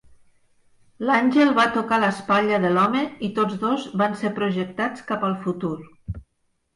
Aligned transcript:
L'àngel 1.09 1.49
va 1.57 1.65
tocar 1.75 1.99
l'espatlla 2.03 2.57
de 2.63 2.71
l'home, 2.77 3.03
i 3.27 3.29
tots 3.35 3.59
dos 3.65 3.85
van 4.03 4.15
ser 4.23 4.31
projectats 4.39 5.05
cap 5.13 5.27
al 5.29 5.37
futur. 5.45 5.73